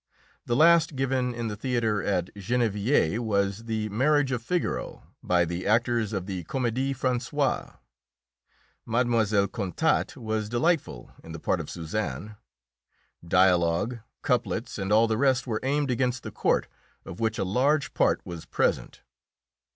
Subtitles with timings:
[0.47, 5.67] The last given in the theatre at Gennevilliers was "The Marriage of Figaro" by the
[5.67, 7.77] actors of the Comédie Française.
[8.87, 9.47] Mlle.
[9.49, 12.35] Contat was delightful in the part of Suzanne.
[13.23, 16.65] Dialogue, couplets, and all the rest were aimed against the court,
[17.05, 19.01] of which a large part was present.